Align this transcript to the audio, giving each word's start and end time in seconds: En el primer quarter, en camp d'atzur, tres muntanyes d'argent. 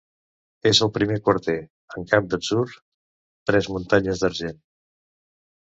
En 0.69 0.79
el 0.85 0.89
primer 0.95 1.17
quarter, 1.27 1.57
en 1.99 2.07
camp 2.13 2.31
d'atzur, 2.31 2.63
tres 3.51 3.71
muntanyes 3.75 4.25
d'argent. 4.25 4.63